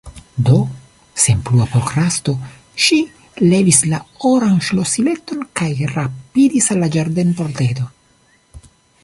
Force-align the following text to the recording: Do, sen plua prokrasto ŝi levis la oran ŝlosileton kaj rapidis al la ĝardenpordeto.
Do, 0.47 0.59
sen 1.23 1.41
plua 1.49 1.67
prokrasto 1.73 2.33
ŝi 2.85 2.97
levis 3.53 3.83
la 3.93 4.01
oran 4.31 4.57
ŝlosileton 4.69 5.45
kaj 5.61 5.69
rapidis 5.95 6.73
al 6.77 6.83
la 6.87 6.91
ĝardenpordeto. 6.99 7.89